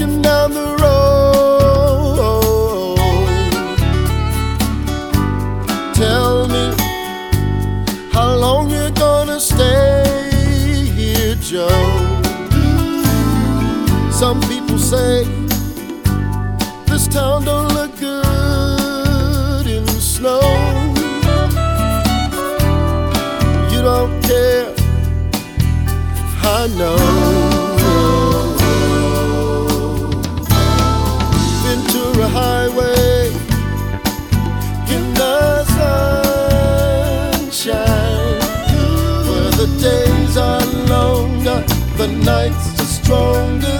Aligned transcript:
walking 0.00 0.22
down 0.22 0.52
the 0.54 0.60
road. 0.60 0.79
the 42.00 42.06
nights 42.24 42.80
are 42.80 42.84
stronger. 42.86 43.79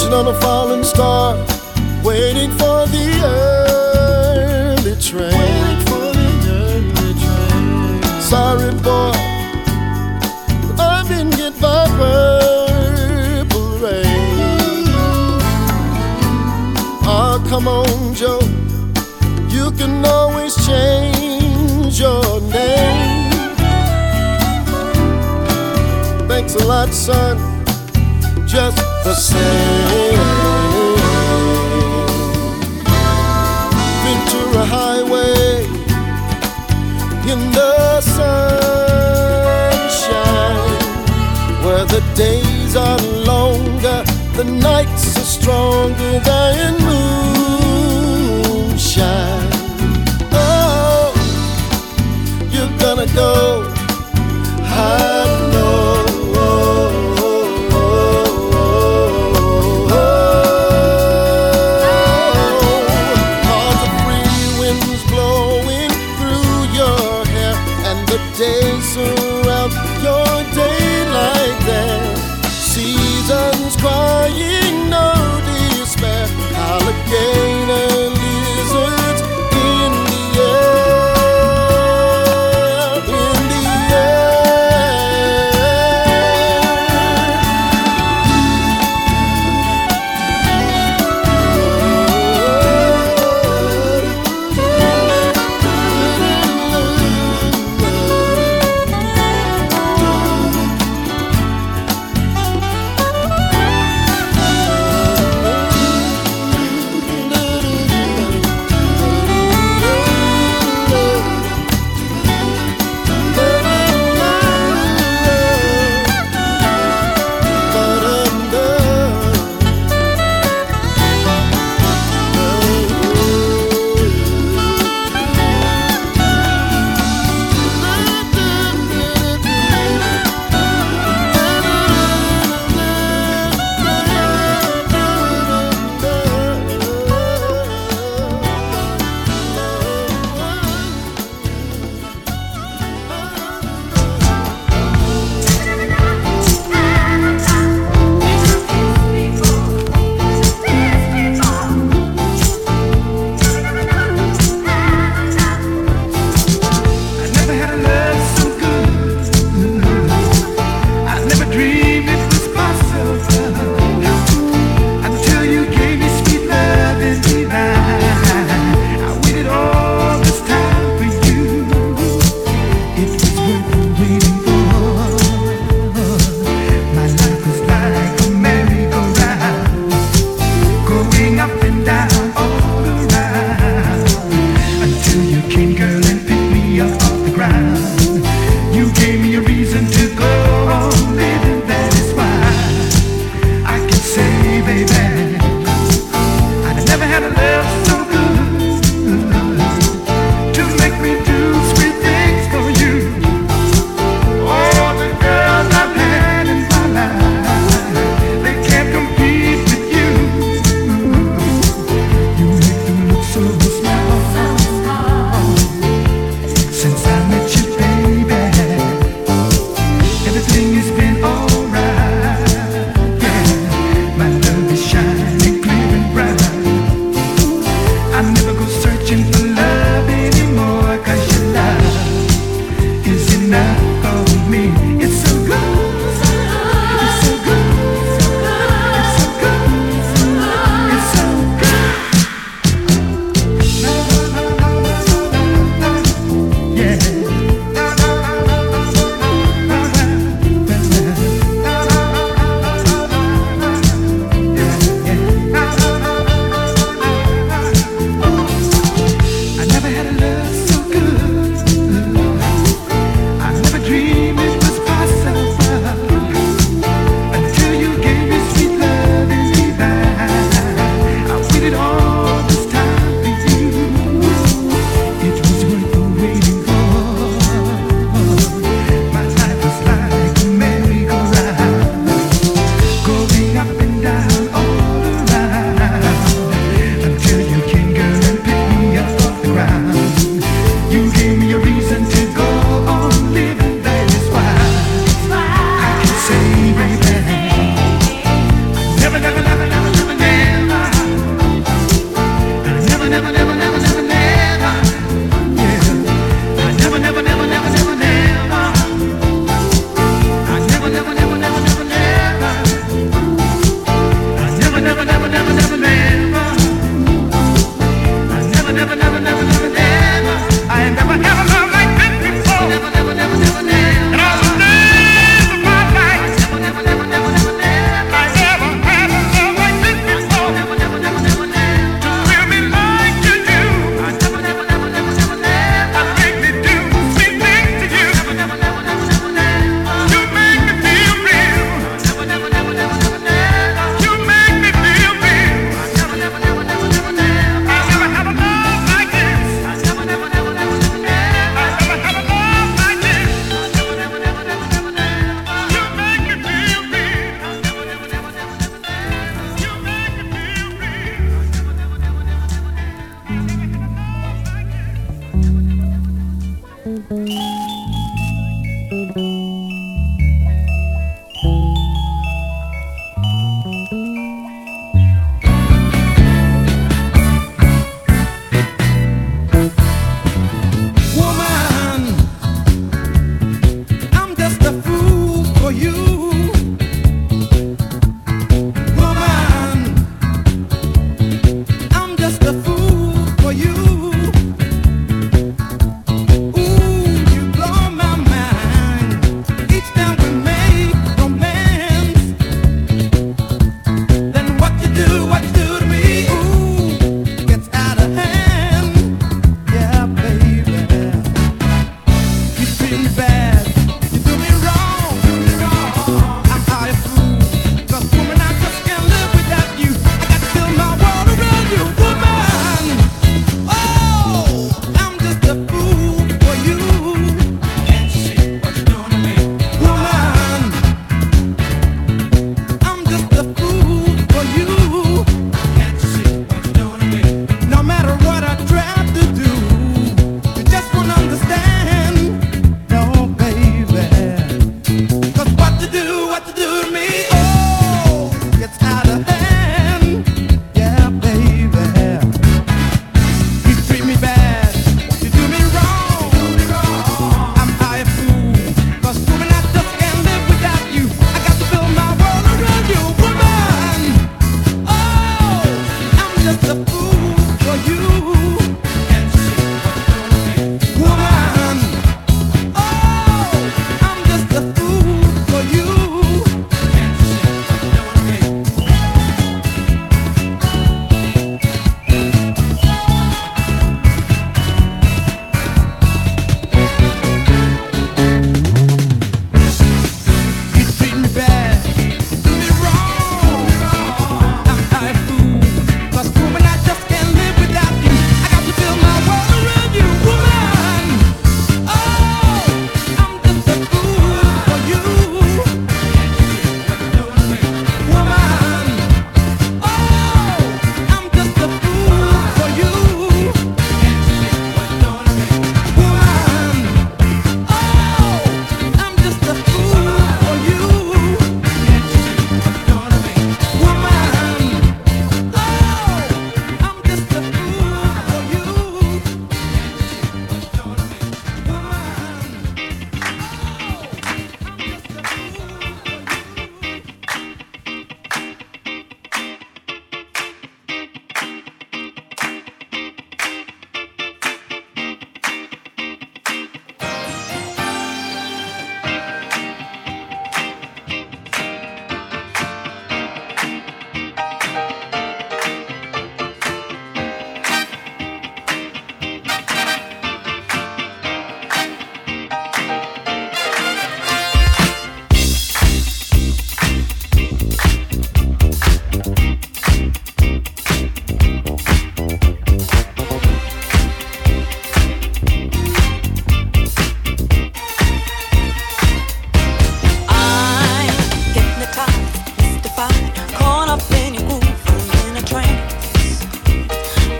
Fishing 0.00 0.14
on 0.14 0.28
a 0.28 0.40
falling 0.40 0.82
star, 0.82 1.36
waiting 2.02 2.50
for 2.52 2.86
the 2.86 3.20
early 3.22 4.96
train. 4.98 5.38
Waiting 5.38 5.80
for 5.84 6.06
the 6.16 6.28
early 6.48 7.12
train. 7.20 8.22
Sorry, 8.22 8.70
boy, 8.80 9.12
but 10.68 10.80
I've 10.80 11.06
been 11.06 11.30
hit 11.32 11.60
by 11.60 11.84
purple 11.98 13.78
rain. 13.78 14.96
Oh, 17.04 17.44
come 17.50 17.68
on, 17.68 18.14
Joe, 18.14 18.40
you 19.50 19.70
can 19.72 20.02
always 20.06 20.54
change 20.66 22.00
your 22.00 22.40
name. 22.40 23.32
Thanks 26.26 26.54
a 26.54 26.64
lot, 26.64 26.88
son. 26.88 27.36
Just 28.46 28.89
the 29.10 29.16
same. 29.16 30.22
Ventura 34.04 34.64
Highway 34.64 35.64
in 37.32 37.40
the 37.50 38.00
sunshine, 38.02 38.34
where 41.64 41.84
the 41.86 42.02
days 42.14 42.76
are 42.76 43.00
longer, 43.32 44.04
the 44.36 44.44
nights 44.44 45.16
are 45.18 45.28
stronger 45.38 46.20
than 46.20 46.78
moonshine. 48.68 49.49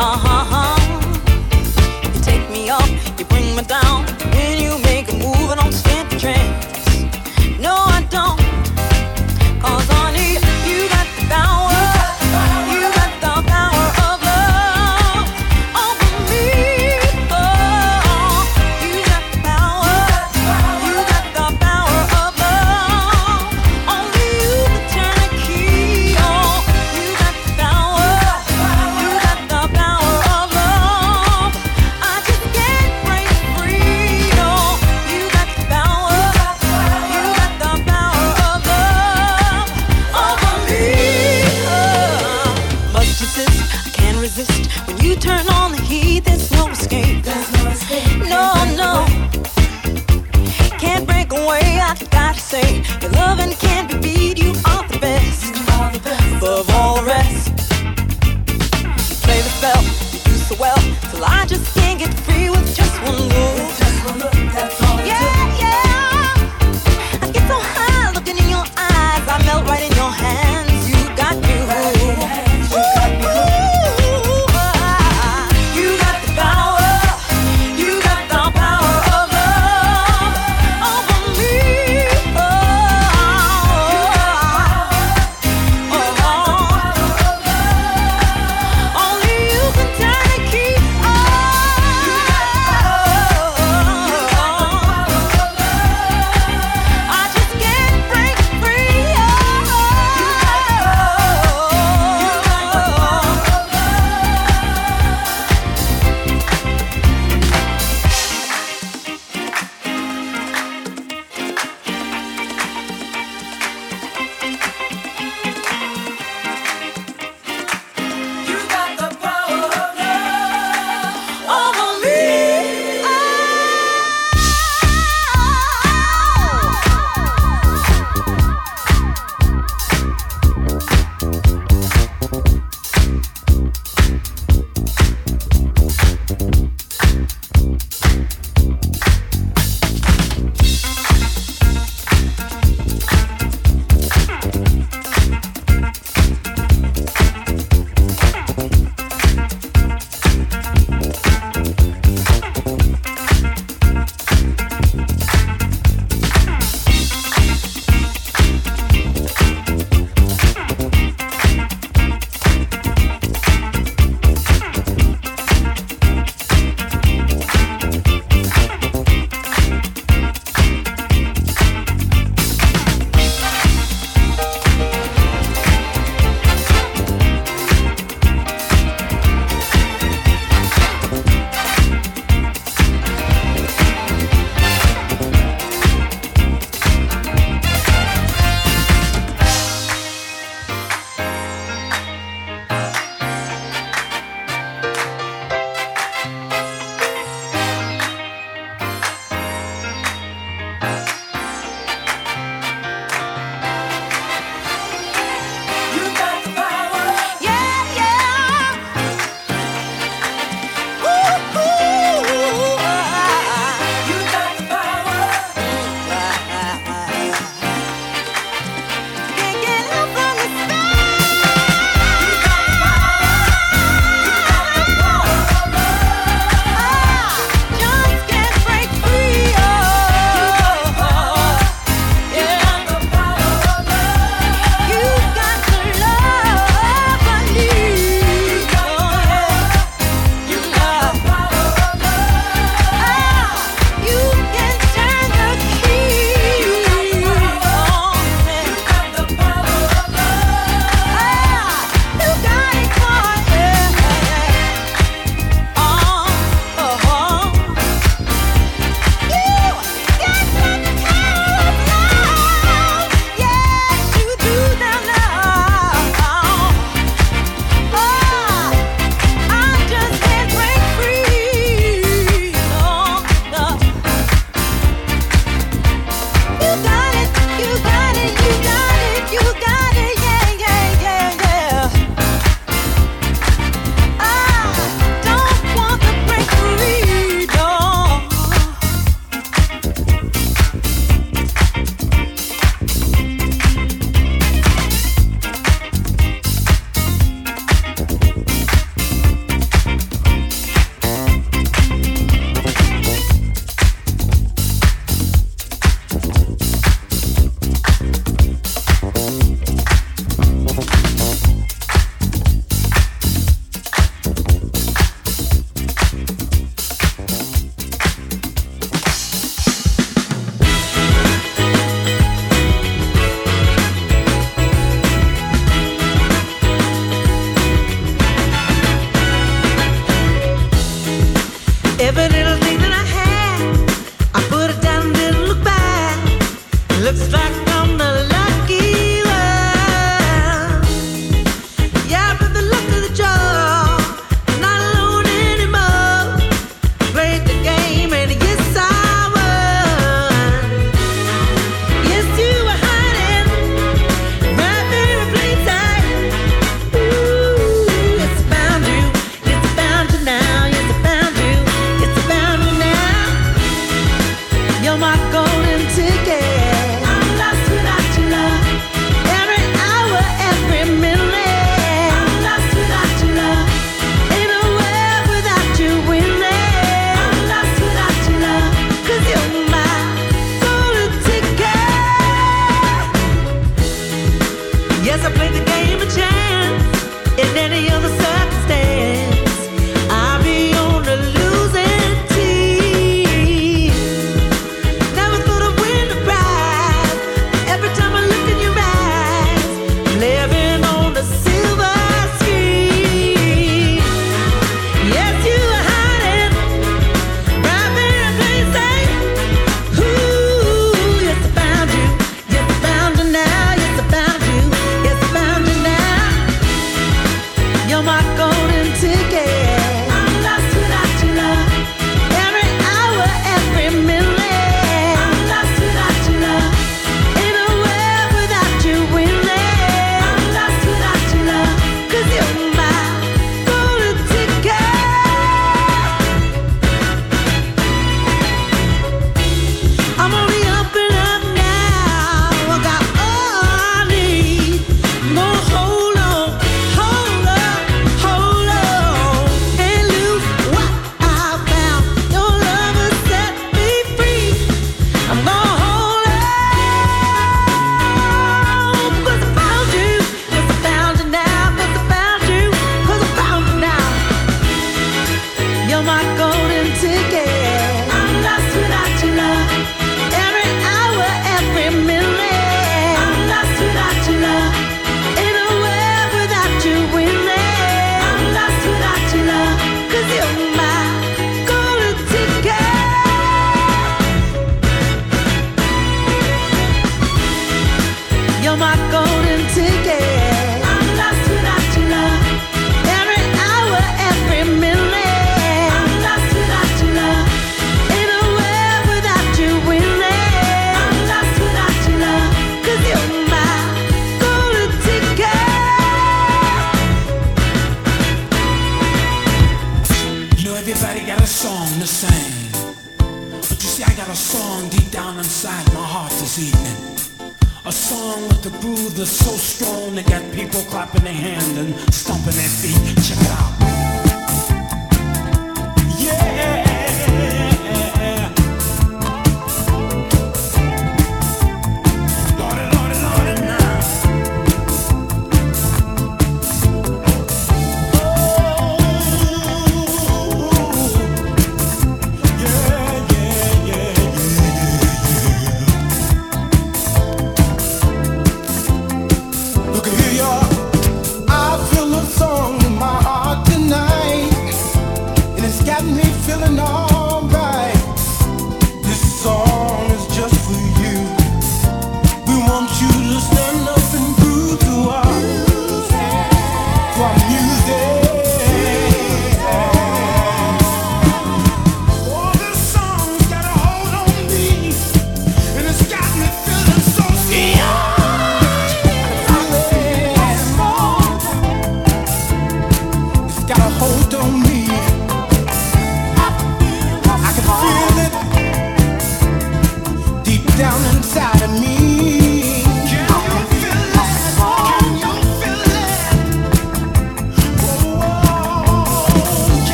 Uh-huh. 0.00 0.27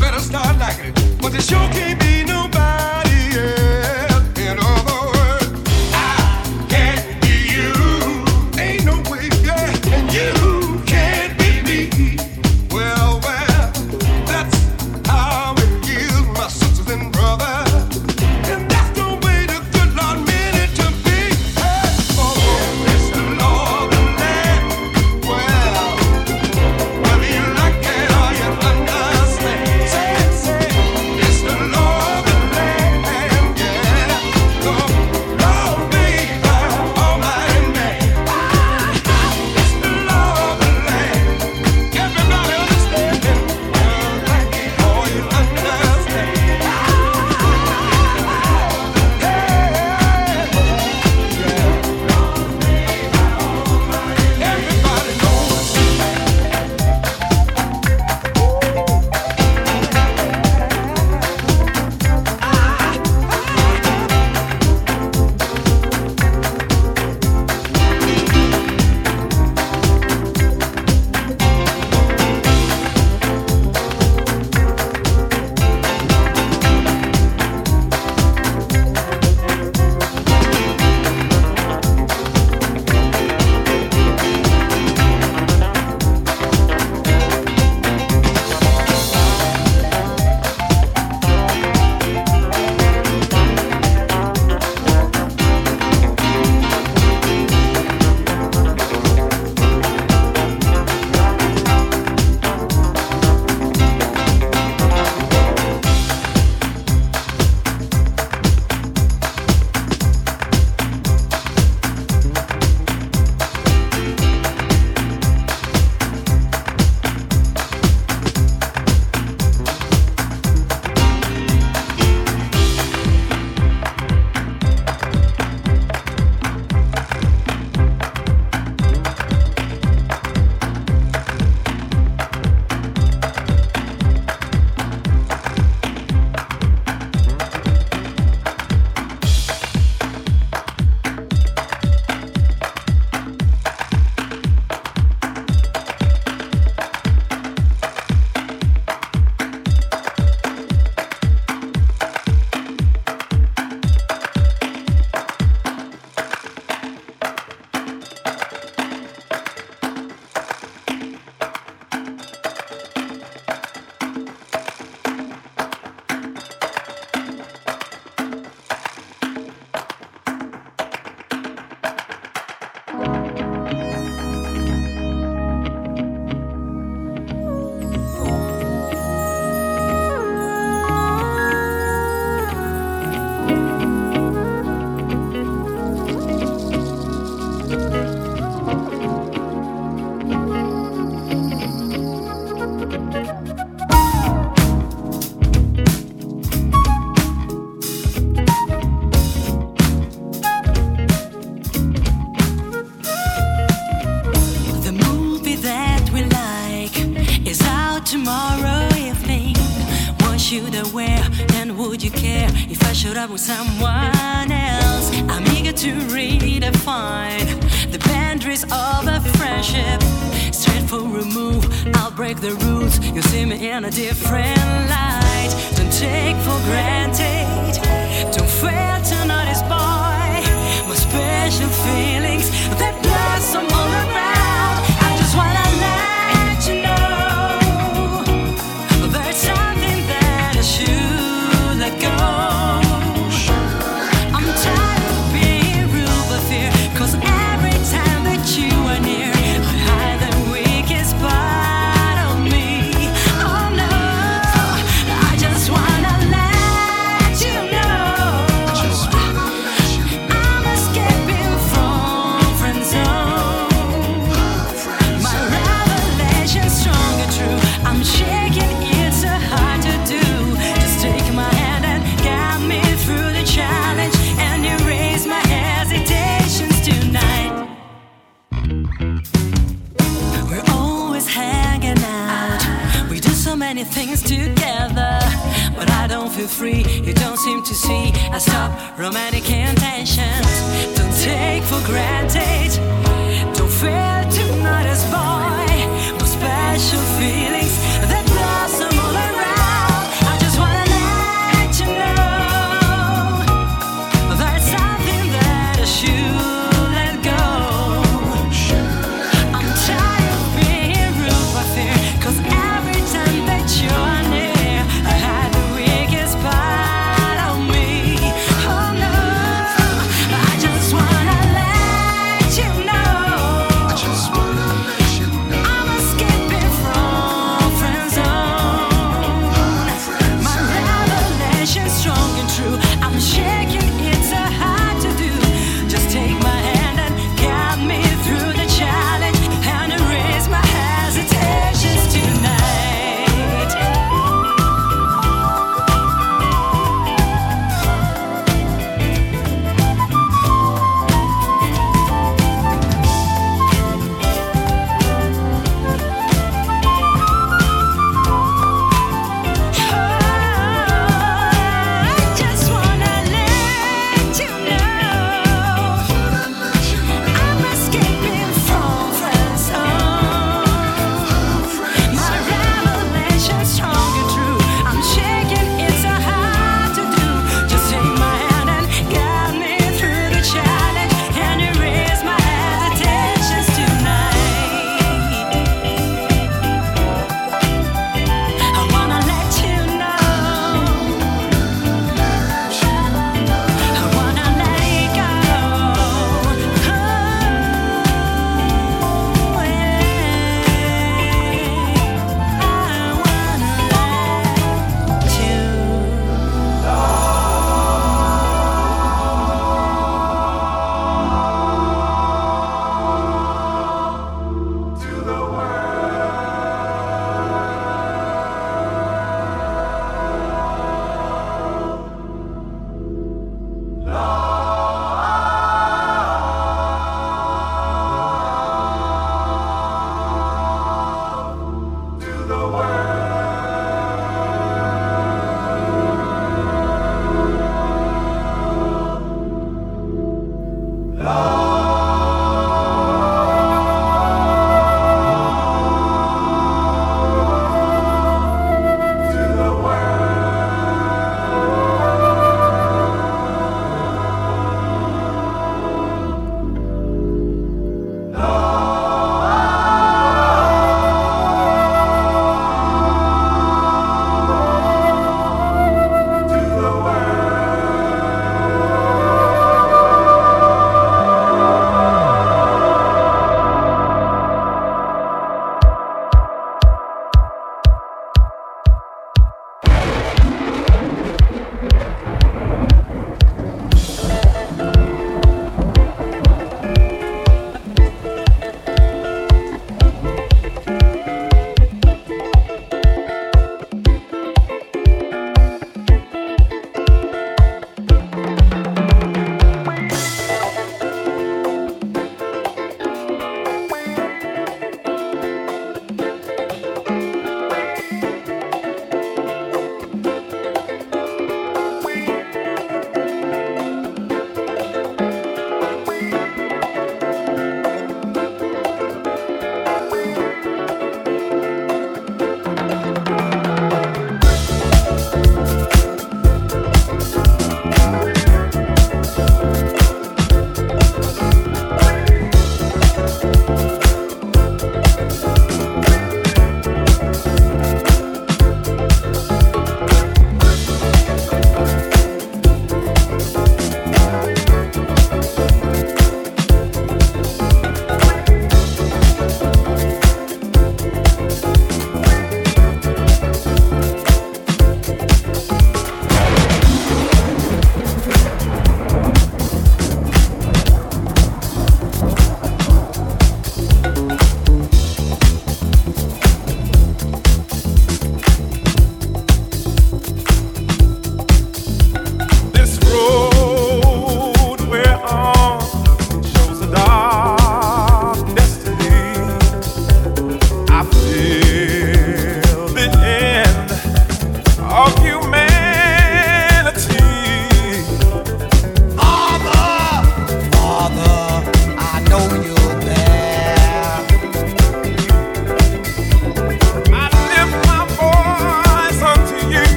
better 0.00 0.20
start 0.20 0.58
liking 0.58 0.92
it. 0.96 1.20
But 1.20 1.34
it 1.34 1.42
show 1.42 1.58
can't 1.72 1.98
be. 1.98 2.03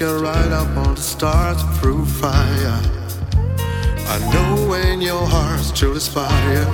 Take 0.00 0.08
a 0.08 0.18
ride 0.18 0.52
up 0.52 0.74
on 0.78 0.94
the 0.94 1.00
stars 1.02 1.62
through 1.78 2.06
fire. 2.06 2.80
I 4.08 4.18
know 4.32 4.66
when 4.66 5.02
your 5.02 5.26
heart's 5.26 5.72
truly 5.72 5.96
inspired. 5.96 6.66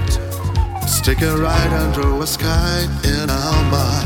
Let's 0.74 1.00
take 1.00 1.22
a 1.22 1.36
ride 1.36 1.72
under 1.72 2.22
a 2.22 2.26
sky 2.28 2.86
in 3.02 3.28
our 3.28 3.70
mind. 3.72 4.05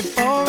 before 0.00 0.41